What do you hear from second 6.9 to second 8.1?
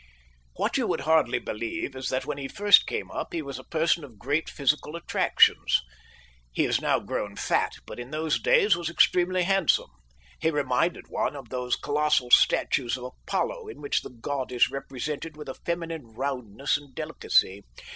grown fat, but in